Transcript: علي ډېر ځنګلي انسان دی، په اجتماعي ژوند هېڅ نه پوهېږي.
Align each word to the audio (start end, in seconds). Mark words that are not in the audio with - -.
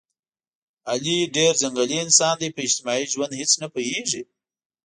علي 0.91 1.17
ډېر 1.35 1.53
ځنګلي 1.61 1.95
انسان 2.05 2.33
دی، 2.41 2.49
په 2.55 2.61
اجتماعي 2.67 3.05
ژوند 3.13 3.37
هېڅ 3.39 3.51
نه 3.61 3.67
پوهېږي. 3.73 4.21